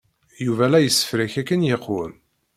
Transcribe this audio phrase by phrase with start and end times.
[0.45, 2.13] Yuba la yessefrak akken yeqwem.